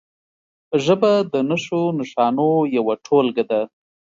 [0.83, 3.61] ژبه د نښو نښانو یوه ټولګه ده.